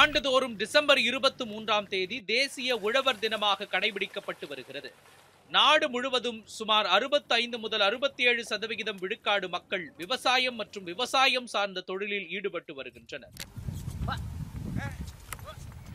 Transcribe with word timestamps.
ஆண்டுதோறும் 0.00 0.54
டிசம்பர் 0.60 1.00
இருபத்தி 1.08 1.44
மூன்றாம் 1.50 1.88
தேதி 1.92 2.16
தேசிய 2.30 2.76
உழவர் 2.86 3.20
தினமாக 3.24 3.68
கடைபிடிக்கப்பட்டு 3.74 4.46
வருகிறது. 4.52 4.90
நாடு 5.50 5.86
முழுவதும் 5.94 6.38
சுமார் 6.58 6.86
65 6.98 7.58
முதல் 7.64 7.82
67% 7.88 8.44
சதவிகிதம் 8.50 9.00
விழுக்காடு 9.02 9.48
மக்கள் 9.56 9.84
விவசாயம் 10.00 10.56
மற்றும் 10.60 10.86
விவசாயம் 10.90 11.48
சார்ந்த 11.54 11.84
தொழிலில் 11.90 12.30
ஈடுபட்டு 12.36 12.74
வருகின்றனர். 12.78 13.34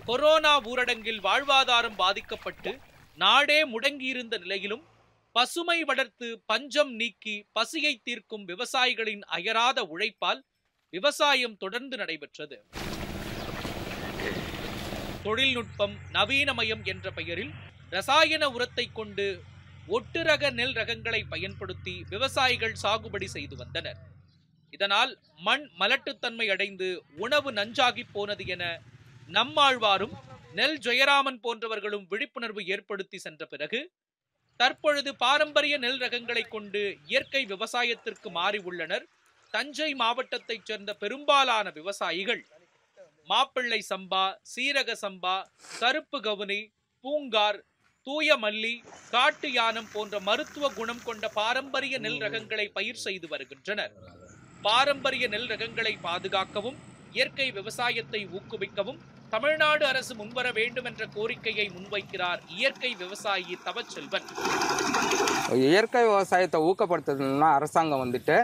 கொரோனா 0.09 0.54
ஊரடங்கில் 0.71 1.23
வாழ்வாதாரம் 1.27 1.97
பாதிக்கப்பட்டு 2.04 2.73
நாடே 3.23 3.59
முடங்கியிருந்த 3.73 4.36
நிலையிலும் 4.43 4.84
பசுமை 5.38 5.79
வளர்த்து 5.89 6.27
பஞ்சம் 6.50 6.91
நீக்கி 7.00 7.33
பசியை 7.57 7.91
தீர்க்கும் 8.07 8.45
விவசாயிகளின் 8.51 9.23
அயராத 9.37 9.79
உழைப்பால் 9.93 10.41
விவசாயம் 10.93 11.57
தொடர்ந்து 11.64 11.95
நடைபெற்றது. 12.01 12.57
தொழில்நுட்பம் 15.25 15.95
நவீனமயம் 16.15 16.83
என்ற 16.93 17.11
பெயரில் 17.18 17.54
ரசாயன 17.95 18.50
உரத்தை 18.55 18.86
கொண்டு 19.00 19.28
ஒட்டு 19.95 20.21
ரக 20.29 20.50
நெல் 20.59 20.75
ரகங்களை 20.79 21.21
பயன்படுத்தி 21.33 21.95
விவசாயிகள் 22.14 22.75
சாகுபடி 22.83 23.28
செய்து 23.36 23.56
வந்தனர். 23.56 24.00
இதனால் 24.73 25.11
மண் 25.47 25.65
மலட்டுத்தன்மை 25.81 26.47
அடைந்து 26.56 26.89
உணவு 27.25 27.51
நஞ்சாகி 27.59 28.06
போனது 28.15 28.45
என 28.56 28.64
நம்மாழ்வாரும் 29.37 30.17
நெல் 30.59 30.79
ஜெயராமன் 30.87 31.39
போன்றவர்களும் 31.45 32.06
விழிப்புணர்வு 32.11 32.61
ஏற்படுத்தி 32.75 33.17
சென்ற 33.28 33.45
பிறகு 33.45 33.80
தற்பொழுது 34.59 35.11
பாரம்பரிய 35.16 35.75
நெல் 35.78 36.02
ரகங்களை 36.06 36.44
கொண்டு 36.47 36.81
இயற்கை 37.08 37.42
விவசாயத்திற்கு 37.45 38.30
மாறி 38.38 38.59
உள்ளனர். 38.70 39.06
தஞ்சை 39.54 39.90
மாவட்டத்தைச் 39.94 40.66
சேர்ந்த 40.66 40.92
பெரும்பாலான 40.94 41.70
விவசாயிகள் 41.70 42.42
மாப்பிள்ளை 43.28 43.80
சம்பா 43.90 44.23
சீரக 44.52 44.92
சம்பா 45.02 45.36
கருப்பு 45.80 46.20
கவுனி 46.20 46.59
பூங்கார் 47.04 47.59
தூய 48.08 48.38
மல்லி 48.38 48.73
காட்டு 49.12 49.50
யானம் 49.50 49.90
போன்ற 49.94 50.20
மருத்துவ 50.20 50.66
குணம் 50.70 51.03
கொண்ட 51.08 51.28
பாரம்பரிய 51.40 51.96
நெல் 52.06 52.22
ரகங்களை 52.26 52.68
பயிர் 52.78 53.02
செய்து 53.06 53.28
வருகின்றனர். 53.28 53.94
பாரம்பரிய 54.62 55.26
நெல் 55.28 55.50
ரகங்களை 55.53 55.94
பாதுகாக்கவும் 56.02 56.78
இயற்கை 57.17 57.47
விவசாயத்தை 57.59 58.22
ஊக்குவிக்கவும் 58.38 59.00
தமிழ்நாடு 59.33 59.83
அரசு 59.91 60.13
முன்வர 60.19 60.47
வேண்டும் 60.58 60.88
என்ற 60.89 61.03
கோரிக்கையை 61.16 61.66
முன்வைக்கிறார் 61.75 62.41
இயற்கை 62.58 62.91
விவசாயி 63.02 63.55
தவச்செல்வன். 63.66 64.27
இயற்கை 65.66 66.03
விவசாயத்தை 66.11 66.59
ஊக்கப்படுத்தணும்னா 66.69 67.50
அரசாங்கம் 67.58 68.03
வந்துட்டு 68.03 68.38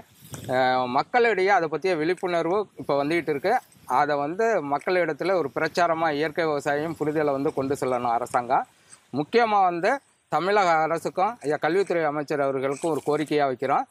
மக்களிடையே 0.98 1.52
அதை 1.56 1.68
பற்றிய 1.72 1.94
விழிப்புணர்வு 2.00 2.58
இப்போ 2.82 2.94
வந்துகிட்டு 3.02 3.32
இருக்கு. 3.34 3.54
அதை 4.02 4.14
வந்து 4.24 4.46
மக்களிடத்தில் 4.74 5.40
ஒரு 5.40 5.50
பிரச்சாரமாக 5.58 6.18
இயற்கை 6.20 6.46
விவசாயம் 6.52 6.96
புரிதலை 7.00 7.34
வந்து 7.38 7.52
கொண்டு 7.58 7.76
செல்லணும் 7.82 8.16
அரசாங்கம். 8.18 8.68
முக்கியமாக 9.20 9.68
வந்து 9.70 9.92
தமிழக 10.32 10.70
அரசுக்கும் 10.86 11.36
கல்வித்துறை 11.66 12.04
அமைச்சர் 12.12 12.46
அவர்களுக்கும் 12.46 12.94
ஒரு 12.94 13.02
கோரிக்கையாக 13.10 13.50
வைக்கிறோம். 13.52 13.86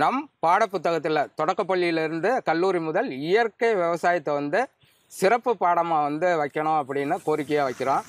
நம் 0.00 0.20
பாடப்புத்தகத்தில் 0.44 1.28
தொடக்கப்பள்ளியிலேருந்து 1.38 2.30
கல்லூரி 2.48 2.80
முதல் 2.86 3.08
இயற்கை 3.28 3.70
விவசாயத்தை 3.80 4.32
வந்து 4.38 4.60
சிறப்பு 5.12 5.52
பாடமாக 5.62 6.06
வந்து 6.08 6.28
வைக்கணும் 6.40 6.78
அப்படின்னு 6.80 7.16
கோரிக்கையாக 7.26 7.66
வைக்கிறோம். 7.68 8.04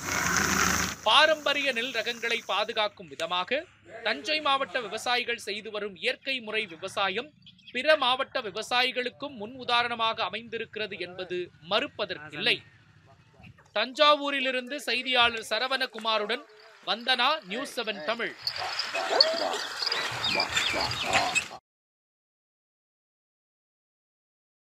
பாரம்பரிய 1.07 1.69
நெல் 1.77 1.95
ரகங்களை 1.97 2.37
பாதுகாக்கும் 2.51 3.09
விதமாக 3.13 3.59
தஞ்சை 4.05 4.37
மாவட்ட 4.45 4.77
விவசாயிகள் 4.85 5.41
செய்து 5.47 5.69
வரும் 5.75 5.95
இயற்கை 6.03 6.35
முறை 6.47 6.63
விவசாயம் 6.73 7.29
பிற 7.73 7.95
மாவட்ட 8.03 8.37
விவசாயிகளுக்கும் 8.47 9.35
முன் 9.41 9.55
உதாரணமாக 9.63 10.23
அமைந்திருக்கிறது 10.29 10.95
என்பது 11.07 11.37
மறுப்பதற்கில்லை. 11.71 12.57
தஞ்சாவூரிலிருந்து 13.77 14.77
செய்தியாளர் 14.89 15.49
சரவணகுமாருடன் 15.51 16.43
வந்தனா 16.89 17.29
நியூஸ் 17.51 17.75
செவன் 17.77 18.01
தமிழ். 18.09 18.33